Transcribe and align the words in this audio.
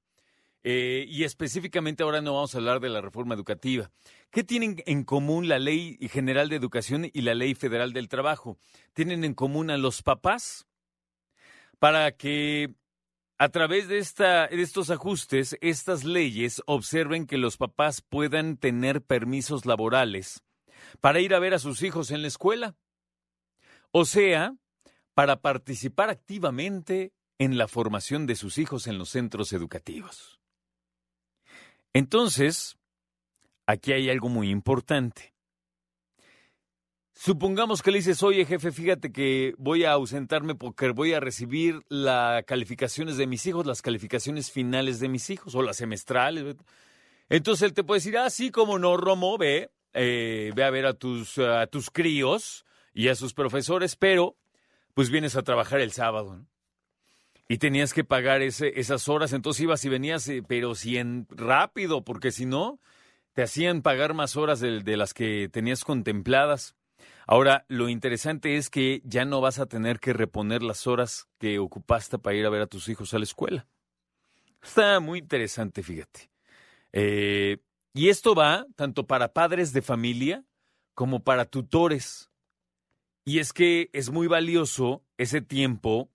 Eh, 0.62 1.05
y 1.09 1.25
específicamente 1.25 2.05
ahora 2.05 2.21
no 2.21 2.34
vamos 2.34 2.55
a 2.55 2.59
hablar 2.59 2.79
de 2.81 2.89
la 2.89 3.01
reforma 3.01 3.34
educativa. 3.34 3.91
¿Qué 4.31 4.45
tienen 4.45 4.84
en 4.87 5.03
común 5.03 5.48
la 5.48 5.59
Ley 5.59 5.98
General 6.12 6.48
de 6.48 6.55
Educación 6.57 7.11
y 7.12 7.23
la 7.23 7.34
Ley 7.34 7.55
Federal 7.55 7.93
del 7.93 8.09
Trabajo? 8.09 8.57
Tienen 8.93 9.25
en 9.25 9.34
común 9.34 9.71
a 9.71 9.79
los 9.79 10.03
papás 10.03 10.69
para 11.79 12.12
que 12.12 12.75
a 13.39 13.49
través 13.51 13.89
de, 13.89 13.98
esta, 13.98 14.47
de 14.47 14.62
estos 14.62 14.91
ajustes, 14.91 15.59
estas 15.61 16.05
leyes 16.05 16.62
observen 16.67 17.27
que 17.27 17.37
los 17.37 17.56
papás 17.56 18.01
puedan 18.01 18.56
tener 18.56 19.03
permisos 19.03 19.67
laborales 19.67 20.43
para 21.01 21.20
ir 21.20 21.34
a 21.34 21.39
ver 21.39 21.53
a 21.55 21.59
sus 21.59 21.83
hijos 21.83 22.11
en 22.11 22.23
la 22.23 22.28
escuela. 22.28 22.77
O 23.91 24.05
sea, 24.05 24.55
para 25.15 25.41
participar 25.41 26.11
activamente 26.11 27.12
en 27.39 27.59
la 27.59 27.69
formación 27.69 28.27
de 28.27 28.37
sus 28.37 28.59
hijos 28.59 28.87
en 28.87 28.98
los 28.98 29.11
centros 29.11 29.53
educativos. 29.53 30.41
Entonces, 31.93 32.78
aquí 33.67 33.93
hay 33.93 34.11
algo 34.11 34.28
muy 34.28 34.50
importante. 34.50 35.36
Supongamos 37.19 37.81
que 37.81 37.91
le 37.91 37.97
dices, 37.97 38.22
oye 38.22 38.45
jefe, 38.45 38.72
fíjate 38.72 39.11
que 39.11 39.55
voy 39.56 39.84
a 39.84 39.92
ausentarme 39.92 40.55
porque 40.55 40.91
voy 40.91 41.14
a 41.14 41.19
recibir 41.19 41.81
las 41.89 42.45
calificaciones 42.45 43.17
de 43.17 43.27
mis 43.27 43.47
hijos, 43.47 43.64
las 43.64 43.81
calificaciones 43.81 44.50
finales 44.50 45.00
de 45.00 45.09
mis 45.09 45.31
hijos 45.31 45.55
o 45.55 45.62
las 45.62 45.78
semestrales. 45.78 46.56
Entonces 47.31 47.62
él 47.62 47.72
te 47.72 47.84
puede 47.84 48.00
decir, 48.00 48.19
ah, 48.19 48.28
sí, 48.28 48.50
como 48.50 48.78
no, 48.78 48.98
Romo, 48.98 49.39
ve, 49.39 49.70
eh, 49.94 50.53
ve 50.55 50.62
a 50.62 50.69
ver 50.69 50.84
a 50.84 50.92
tus, 50.92 51.41
tus 51.70 51.91
críos 51.91 52.67
y 52.92 53.09
a 53.09 53.14
sus 53.14 53.33
profesores, 53.33 53.97
pero 53.97 54.37
pues 54.92 55.09
vienes 55.09 55.37
a 55.37 55.42
trabajar 55.42 55.81
el 55.81 55.92
sábado. 55.92 56.44
Y 57.48 57.56
tenías 57.56 57.94
que 57.94 58.05
pagar 58.05 58.42
esas 58.42 59.09
horas, 59.09 59.33
entonces 59.33 59.62
ibas 59.62 59.83
y 59.87 59.89
venías, 59.89 60.28
eh, 60.28 60.42
pero 60.47 60.75
si 60.75 60.98
en 60.98 61.27
rápido, 61.31 62.05
porque 62.05 62.31
si 62.31 62.44
no, 62.44 62.78
te 63.33 63.42
hacían 63.42 63.81
pagar 63.81 64.12
más 64.12 64.37
horas 64.37 64.61
de 64.61 64.97
las 64.98 65.14
que 65.14 65.48
tenías 65.50 65.83
contempladas. 65.83 66.77
Ahora, 67.28 67.64
lo 67.69 67.88
interesante 67.88 68.56
es 68.56 68.70
que 68.70 69.02
ya 69.05 69.24
no 69.24 69.41
vas 69.41 69.58
a 69.58 69.66
tener 69.66 69.98
que 69.98 70.12
reponer 70.12 70.62
las 70.62 70.86
horas 70.86 71.28
que 71.38 71.58
ocupaste 71.58 72.19
para 72.19 72.36
ir 72.36 72.46
a 72.46 72.50
ver 72.50 72.62
a 72.62 72.66
tus 72.69 72.88
hijos 72.88 73.12
a 73.12 73.19
la 73.19 73.24
escuela. 73.24 73.66
Está 74.62 75.00
muy 75.00 75.19
interesante, 75.19 75.82
fíjate. 75.82 76.30
Eh, 76.92 77.58
y 77.92 78.10
esto 78.10 78.36
va 78.36 78.65
tanto 78.76 79.09
para 79.09 79.32
padres 79.32 79.72
de 79.72 79.82
familia 79.82 80.44
como 80.94 81.25
para 81.25 81.44
tutores. 81.47 82.31
Y 83.25 83.41
es 83.41 83.53
que 83.53 83.91
es 83.92 84.10
muy 84.10 84.28
valioso 84.28 85.03
ese 85.19 85.41
tiempo 85.41 86.09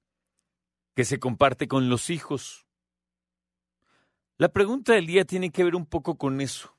que 0.96 1.04
se 1.04 1.20
comparte 1.20 1.68
con 1.68 1.90
los 1.90 2.10
hijos. 2.10 2.66
La 4.38 4.50
pregunta 4.54 4.94
del 4.94 5.08
día 5.08 5.26
tiene 5.26 5.52
que 5.52 5.66
ver 5.66 5.76
un 5.76 5.86
poco 5.86 6.18
con 6.18 6.40
eso. 6.40 6.78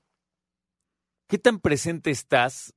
¿Qué 1.27 1.37
tan 1.37 1.61
presente 1.61 2.11
estás 2.11 2.75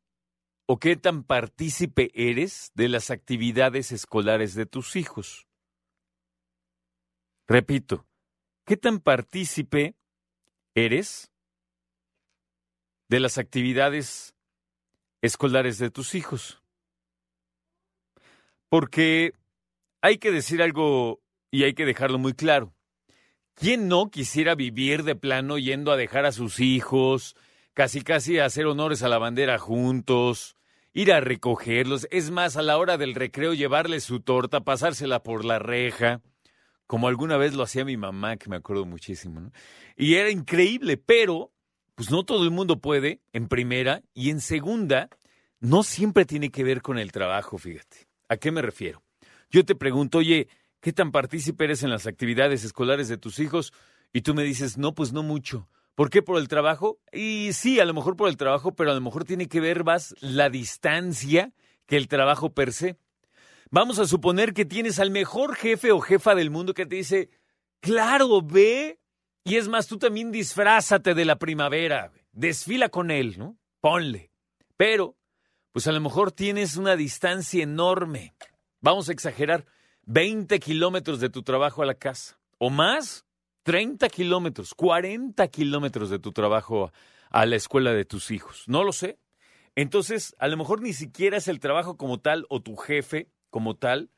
o 0.68 0.80
qué 0.80 0.96
tan 0.96 1.24
partícipe 1.24 2.12
eres 2.14 2.72
de 2.74 2.90
las 2.90 3.12
actividades 3.12 3.92
escolares 3.92 4.56
de 4.56 4.66
tus 4.66 4.96
hijos. 4.96 5.48
Repito, 7.48 8.08
¿qué 8.66 8.76
tan 8.76 9.00
partícipe 9.00 9.96
eres 10.74 11.32
de 13.08 13.20
las 13.20 13.38
actividades 13.38 14.34
escolares 15.22 15.78
de 15.78 15.92
tus 15.92 16.16
hijos? 16.16 16.64
Porque 18.70 19.34
hay 20.02 20.18
que 20.18 20.32
decir 20.32 20.64
algo 20.64 21.22
y 21.52 21.64
hay 21.64 21.76
que 21.76 21.86
dejarlo 21.86 22.18
muy 22.18 22.34
claro. 22.34 22.74
¿Quién 23.54 23.88
no 23.88 24.10
quisiera 24.10 24.56
vivir 24.56 25.04
de 25.04 25.16
plano 25.16 25.58
yendo 25.60 25.92
a 25.92 25.98
dejar 25.98 26.26
a 26.26 26.32
sus 26.32 26.60
hijos, 26.60 27.36
casi 27.76 28.02
casi 28.02 28.40
hacer 28.40 28.66
honores 28.66 29.04
a 29.04 29.10
la 29.10 29.20
bandera 29.20 29.60
juntos, 29.60 30.56
ir 30.94 31.12
a 31.12 31.20
recogerlos, 31.20 32.08
es 32.10 32.32
más, 32.32 32.56
a 32.56 32.62
la 32.62 32.78
hora 32.78 32.98
del 32.98 33.14
recreo 33.14 33.54
llevarles 33.54 34.06
su 34.06 34.22
torta, 34.22 34.62
pasársela 34.62 35.22
por 35.22 35.44
la 35.44 35.60
reja, 35.60 36.22
como 36.88 37.10
alguna 37.10 37.36
vez 37.36 37.54
lo 37.54 37.64
hacía 37.64 37.84
mi 37.84 37.98
mamá, 37.98 38.38
que 38.38 38.50
me 38.50 38.56
acuerdo 38.56 38.86
muchísimo, 38.86 39.42
¿no? 39.42 39.52
Y 39.98 40.16
era 40.16 40.30
increíble, 40.30 40.96
pero 40.98 41.52
pues 41.96 42.10
no 42.12 42.24
todo 42.24 42.44
el 42.46 42.52
mundo 42.52 42.80
puede, 42.80 43.20
en 43.34 43.50
primera, 43.50 44.02
y 44.14 44.30
en 44.30 44.40
segunda, 44.40 45.10
no 45.60 45.84
siempre 45.84 46.26
tiene 46.26 46.52
que 46.52 46.64
ver 46.64 46.82
con 46.82 46.98
el 46.98 47.12
trabajo, 47.12 47.58
fíjate. 47.58 48.08
¿A 48.30 48.38
qué 48.38 48.52
me 48.52 48.62
refiero? 48.62 49.04
Yo 49.50 49.66
te 49.66 49.76
pregunto, 49.76 50.20
oye, 50.20 50.48
¿qué 50.80 50.94
tan 50.94 51.12
partícipe 51.12 51.66
eres 51.66 51.84
en 51.84 51.90
las 51.90 52.08
actividades 52.08 52.64
escolares 52.64 53.10
de 53.10 53.18
tus 53.18 53.40
hijos? 53.40 53.74
Y 54.14 54.22
tú 54.22 54.34
me 54.34 54.44
dices, 54.44 54.78
no, 54.78 54.96
pues 54.96 55.12
no 55.12 55.24
mucho. 55.24 55.68
¿Por 55.96 56.10
qué? 56.10 56.22
Por 56.22 56.38
el 56.38 56.48
trabajo. 56.50 57.00
Y 57.12 57.52
sí, 57.54 57.80
a 57.80 57.86
lo 57.86 57.94
mejor 57.94 58.18
por 58.18 58.28
el 58.28 58.38
trabajo, 58.38 58.76
pero 58.76 58.92
a 58.92 58.94
lo 58.94 59.02
mejor 59.02 59.24
tiene 59.24 59.48
que 59.48 59.62
ver 59.62 59.84
más 59.84 60.14
la 60.20 60.50
distancia 60.50 61.54
que 61.86 61.98
el 61.98 62.08
trabajo 62.08 62.54
per 62.54 62.74
se. 62.74 62.98
Vamos 63.72 63.98
a 64.00 64.06
suponer 64.06 64.54
que 64.54 64.66
tienes 64.66 65.00
al 65.00 65.10
mejor 65.10 65.56
jefe 65.56 65.92
o 65.92 66.02
jefa 66.02 66.36
del 66.36 66.52
mundo 66.52 66.74
que 66.74 66.86
te 66.86 66.98
dice, 66.98 67.30
claro, 67.80 68.42
ve. 68.42 69.00
Y 69.44 69.56
es 69.56 69.68
más, 69.68 69.88
tú 69.88 69.98
también 69.98 70.32
disfrázate 70.32 71.14
de 71.14 71.26
la 71.26 71.38
primavera, 71.38 72.12
desfila 72.32 72.90
con 72.90 73.10
él, 73.12 73.36
¿no? 73.38 73.58
Ponle. 73.80 74.32
Pero, 74.76 75.16
pues 75.72 75.88
a 75.88 75.92
lo 75.92 76.02
mejor 76.02 76.32
tienes 76.32 76.78
una 76.78 76.96
distancia 76.96 77.64
enorme. 77.64 78.34
Vamos 78.82 79.08
a 79.08 79.14
exagerar, 79.14 79.66
20 80.06 80.60
kilómetros 80.60 81.20
de 81.20 81.30
tu 81.30 81.44
trabajo 81.44 81.82
a 81.82 81.86
la 81.86 81.96
casa. 81.96 82.40
¿O 82.58 82.70
más? 82.70 83.25
30 83.66 84.10
kilómetros, 84.10 84.76
40 84.76 85.48
kilómetros 85.48 86.12
de 86.12 86.20
tu 86.20 86.32
trabajo 86.32 86.92
a 87.32 87.48
la 87.48 87.56
escuela 87.56 87.94
de 87.94 88.06
tus 88.06 88.30
hijos. 88.30 88.64
No 88.68 88.84
lo 88.84 88.94
sé. 88.94 89.18
Entonces, 89.74 90.36
a 90.38 90.48
lo 90.48 90.56
mejor 90.56 90.84
ni 90.84 90.94
siquiera 90.94 91.38
es 91.38 91.48
el 91.48 91.60
trabajo 91.60 91.98
como 91.98 92.20
tal 92.20 92.46
o 92.50 92.62
tu 92.62 92.76
jefe 92.76 93.28
como 93.50 93.76
tal, 93.76 94.12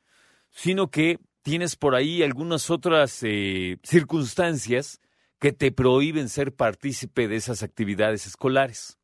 sino 0.52 0.92
que 0.92 1.20
tienes 1.44 1.78
por 1.78 1.96
ahí 1.96 2.24
algunas 2.24 2.70
otras 2.70 3.24
eh, 3.24 3.78
circunstancias 3.84 5.00
que 5.40 5.54
te 5.54 5.72
prohíben 5.72 6.28
ser 6.28 6.54
partícipe 6.54 7.30
de 7.30 7.38
esas 7.38 7.64
actividades 7.64 8.28
escolares. 8.28 9.00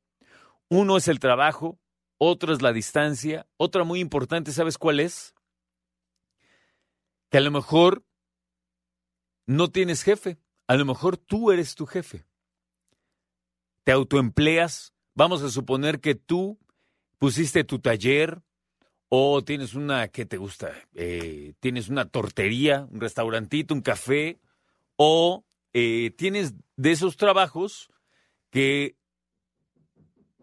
Uno 0.67 0.97
es 0.97 1.07
el 1.07 1.19
trabajo, 1.19 1.79
otro 2.17 2.51
es 2.51 2.61
la 2.61 2.73
distancia, 2.73 3.47
otra 3.55 3.85
muy 3.85 4.01
importante, 4.01 4.51
¿sabes 4.51 4.77
cuál 4.77 4.99
es? 4.99 5.33
Que 7.29 7.37
a 7.37 7.41
lo 7.41 7.51
mejor 7.51 8.03
no 9.45 9.69
tienes 9.71 10.03
jefe. 10.03 10.37
A 10.67 10.75
lo 10.75 10.85
mejor 10.85 11.17
tú 11.17 11.51
eres 11.51 11.75
tu 11.75 11.85
jefe. 11.85 12.25
Te 13.83 13.91
autoempleas. 13.91 14.93
Vamos 15.15 15.43
a 15.43 15.49
suponer 15.49 15.99
que 15.99 16.15
tú 16.15 16.59
pusiste 17.19 17.63
tu 17.63 17.79
taller 17.79 18.41
o 19.09 19.43
tienes 19.43 19.75
una, 19.75 20.07
¿qué 20.07 20.25
te 20.25 20.37
gusta? 20.37 20.71
Eh, 20.95 21.53
tienes 21.59 21.89
una 21.89 22.05
tortería, 22.05 22.87
un 22.91 22.99
restaurantito, 22.99 23.73
un 23.73 23.81
café 23.81 24.39
o 24.95 25.45
eh, 25.73 26.11
tienes 26.17 26.53
de 26.77 26.91
esos 26.91 27.17
trabajos 27.17 27.89
que 28.49 28.95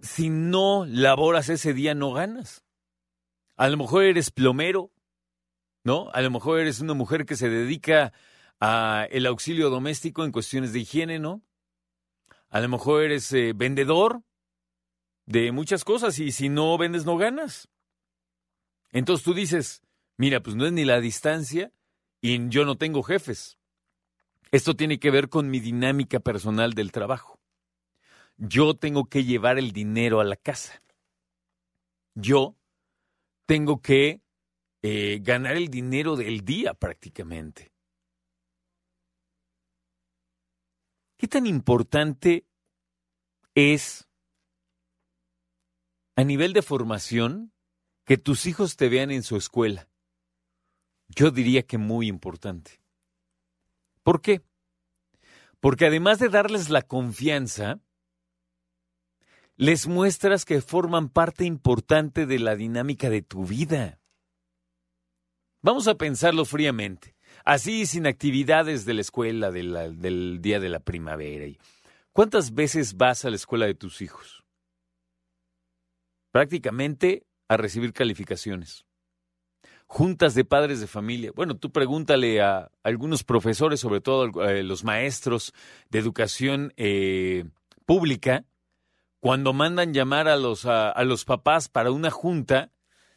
si 0.00 0.30
no 0.30 0.86
laboras 0.86 1.48
ese 1.48 1.74
día 1.74 1.94
no 1.94 2.12
ganas. 2.12 2.64
A 3.56 3.68
lo 3.68 3.76
mejor 3.76 4.04
eres 4.04 4.30
plomero, 4.30 4.90
¿no? 5.84 6.10
A 6.12 6.20
lo 6.20 6.30
mejor 6.30 6.60
eres 6.60 6.80
una 6.80 6.94
mujer 6.94 7.26
que 7.26 7.36
se 7.36 7.48
dedica 7.48 8.12
a 8.60 9.06
el 9.10 9.26
auxilio 9.26 9.70
doméstico 9.70 10.24
en 10.24 10.32
cuestiones 10.32 10.72
de 10.72 10.80
higiene, 10.80 11.18
¿no? 11.18 11.42
A 12.48 12.60
lo 12.60 12.68
mejor 12.68 13.02
eres 13.02 13.32
eh, 13.32 13.52
vendedor 13.54 14.22
de 15.26 15.52
muchas 15.52 15.84
cosas 15.84 16.18
y 16.18 16.32
si 16.32 16.48
no 16.48 16.76
vendes 16.76 17.04
no 17.04 17.16
ganas. 17.16 17.68
Entonces 18.92 19.24
tú 19.24 19.34
dices, 19.34 19.82
Mira, 20.20 20.42
pues 20.42 20.54
no 20.54 20.66
es 20.66 20.72
ni 20.72 20.84
la 20.84 21.00
distancia 21.00 21.72
y 22.20 22.50
yo 22.50 22.66
no 22.66 22.76
tengo 22.76 23.02
jefes. 23.02 23.56
Esto 24.50 24.76
tiene 24.76 24.98
que 24.98 25.10
ver 25.10 25.30
con 25.30 25.48
mi 25.48 25.60
dinámica 25.60 26.20
personal 26.20 26.74
del 26.74 26.92
trabajo. 26.92 27.40
Yo 28.36 28.74
tengo 28.74 29.06
que 29.06 29.24
llevar 29.24 29.58
el 29.58 29.72
dinero 29.72 30.20
a 30.20 30.24
la 30.24 30.36
casa. 30.36 30.82
Yo 32.14 32.54
tengo 33.46 33.80
que 33.80 34.20
eh, 34.82 35.20
ganar 35.22 35.56
el 35.56 35.68
dinero 35.68 36.16
del 36.16 36.44
día 36.44 36.74
prácticamente. 36.74 37.69
Tan 41.30 41.46
importante 41.46 42.46
es 43.54 44.06
a 46.16 46.24
nivel 46.24 46.52
de 46.52 46.60
formación 46.60 47.54
que 48.04 48.18
tus 48.18 48.44
hijos 48.44 48.76
te 48.76 48.90
vean 48.90 49.10
en 49.10 49.22
su 49.22 49.36
escuela? 49.36 49.88
Yo 51.08 51.30
diría 51.30 51.66
que 51.66 51.78
muy 51.78 52.08
importante. 52.08 52.82
¿Por 54.02 54.20
qué? 54.20 54.42
Porque 55.60 55.86
además 55.86 56.18
de 56.18 56.28
darles 56.28 56.68
la 56.68 56.82
confianza, 56.82 57.80
les 59.56 59.86
muestras 59.86 60.44
que 60.44 60.62
forman 60.62 61.10
parte 61.10 61.44
importante 61.44 62.26
de 62.26 62.38
la 62.38 62.56
dinámica 62.56 63.10
de 63.10 63.22
tu 63.22 63.44
vida. 63.44 64.00
Vamos 65.60 65.86
a 65.86 65.96
pensarlo 65.96 66.44
fríamente. 66.46 67.14
Así, 67.44 67.86
sin 67.86 68.06
actividades 68.06 68.84
de 68.84 68.94
la 68.94 69.00
escuela 69.00 69.50
del 69.50 70.40
día 70.40 70.60
de 70.60 70.68
la 70.68 70.80
primavera. 70.80 71.46
¿Cuántas 72.12 72.54
veces 72.54 72.96
vas 72.96 73.24
a 73.24 73.30
la 73.30 73.36
escuela 73.36 73.66
de 73.66 73.74
tus 73.74 74.02
hijos? 74.02 74.44
Prácticamente 76.32 77.24
a 77.48 77.56
recibir 77.56 77.92
calificaciones. 77.92 78.84
Juntas 79.86 80.34
de 80.34 80.44
padres 80.44 80.80
de 80.80 80.86
familia. 80.86 81.32
Bueno, 81.34 81.56
tú 81.56 81.72
pregúntale 81.72 82.40
a 82.40 82.70
algunos 82.84 83.24
profesores, 83.24 83.80
sobre 83.80 84.00
todo 84.00 84.40
a 84.42 84.52
los 84.62 84.84
maestros 84.84 85.52
de 85.88 85.98
educación 85.98 86.72
eh, 86.76 87.44
pública, 87.86 88.44
cuando 89.18 89.52
mandan 89.52 89.92
llamar 89.92 90.28
a 90.28 90.36
los, 90.36 90.64
a 90.66 91.02
los 91.04 91.24
papás 91.24 91.68
para 91.68 91.90
una 91.90 92.10
junta, 92.10 92.70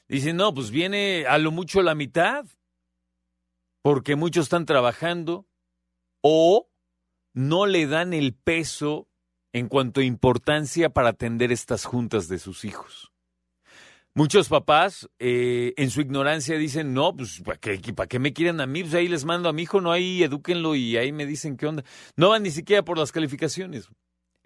dicen, 0.08 0.36
no, 0.36 0.54
pues 0.54 0.72
viene 0.72 1.25
a 1.28 1.38
lo 1.38 1.52
mucho 1.52 1.81
la 1.81 1.96
mitad 1.96 2.46
porque 3.83 4.15
muchos 4.15 4.45
están 4.45 4.65
trabajando 4.65 5.45
o 6.21 6.69
no 7.33 7.68
le 7.68 7.85
dan 7.85 8.13
el 8.13 8.33
peso 8.33 9.09
en 9.51 9.68
cuanto 9.68 10.01
a 10.01 10.06
importancia 10.06 10.89
para 10.89 11.09
atender 11.09 11.51
estas 11.51 11.85
juntas 11.85 12.27
de 12.27 12.39
sus 12.39 12.65
hijos. 12.65 13.12
Muchos 14.15 14.47
papás 14.47 15.09
eh, 15.19 15.74
en 15.75 15.89
su 15.89 16.00
ignorancia 16.00 16.57
dicen, 16.57 16.94
no, 16.94 17.15
pues 17.15 17.41
¿para 17.41 17.57
qué, 17.57 17.77
¿para 17.94 18.07
qué 18.07 18.19
me 18.19 18.31
quieren 18.31 18.62
a 18.62 18.68
mí? 18.68 18.83
Pues 18.83 18.94
ahí 18.94 19.07
les 19.07 19.25
mando 19.25 19.50
a 19.50 19.53
mi 19.53 19.63
hijo, 19.63 19.81
no, 19.81 19.91
ahí 19.91 20.24
edúquenlo 20.24 20.75
y 20.75 20.97
ahí 20.97 21.12
me 21.12 21.25
dicen 21.25 21.57
qué 21.57 21.65
onda. 21.65 21.83
No 22.15 22.29
van 22.29 22.44
ni 22.44 22.51
siquiera 22.51 22.86
por 22.86 22.97
las 22.97 23.12
calificaciones. 23.12 23.89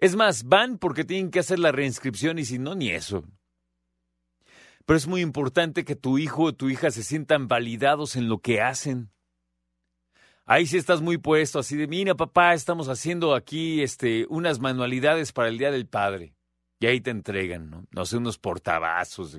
Es 0.00 0.16
más, 0.16 0.44
van 0.44 0.78
porque 0.78 1.04
tienen 1.04 1.30
que 1.30 1.40
hacer 1.40 1.58
la 1.58 1.70
reinscripción 1.70 2.38
y 2.38 2.44
si 2.44 2.58
no, 2.58 2.74
ni 2.74 2.90
eso. 2.90 3.24
Pero 4.84 4.96
es 4.96 5.06
muy 5.06 5.20
importante 5.20 5.84
que 5.84 5.96
tu 5.96 6.18
hijo 6.18 6.44
o 6.44 6.54
tu 6.54 6.70
hija 6.70 6.90
se 6.90 7.04
sientan 7.04 7.46
validados 7.46 8.16
en 8.16 8.28
lo 8.28 8.38
que 8.38 8.62
hacen. 8.62 9.10
Ahí 10.50 10.66
sí 10.66 10.78
estás 10.78 11.02
muy 11.02 11.18
puesto, 11.18 11.58
así 11.58 11.76
de, 11.76 11.86
mira 11.86 12.14
papá, 12.14 12.54
estamos 12.54 12.88
haciendo 12.88 13.34
aquí 13.34 13.82
este, 13.82 14.24
unas 14.30 14.60
manualidades 14.60 15.30
para 15.30 15.50
el 15.50 15.58
Día 15.58 15.70
del 15.70 15.86
Padre. 15.86 16.32
Y 16.80 16.86
ahí 16.86 17.02
te 17.02 17.10
entregan, 17.10 17.68
¿no? 17.68 17.84
No 17.90 18.06
sé, 18.06 18.16
unos 18.16 18.38
portavasos, 18.38 19.38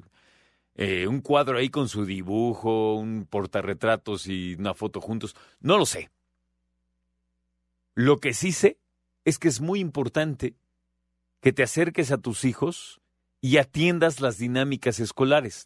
eh, 0.76 1.08
un 1.08 1.22
cuadro 1.22 1.58
ahí 1.58 1.70
con 1.70 1.90
su 1.90 2.06
dibujo, 2.06 2.94
un 2.94 3.26
portarretratos 3.28 4.28
y 4.28 4.54
una 4.54 4.76
foto 4.76 5.02
juntos. 5.02 5.36
No 5.62 5.80
lo 5.80 5.88
sé. 5.88 6.12
Lo 7.96 8.20
que 8.20 8.36
sí 8.36 8.52
sé 8.52 8.78
es 9.26 9.40
que 9.40 9.48
es 9.48 9.62
muy 9.62 9.80
importante 9.80 10.54
que 11.42 11.52
te 11.52 11.64
acerques 11.64 12.12
a 12.12 12.20
tus 12.20 12.46
hijos 12.46 13.02
y 13.42 13.58
atiendas 13.58 14.22
las 14.22 14.38
dinámicas 14.38 15.00
escolares. 15.00 15.66